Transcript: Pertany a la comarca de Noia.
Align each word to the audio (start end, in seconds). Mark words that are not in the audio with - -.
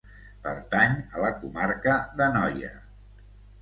Pertany 0.47 0.95
a 1.19 1.23
la 1.25 1.31
comarca 1.43 2.01
de 2.19 2.33
Noia. 2.41 2.77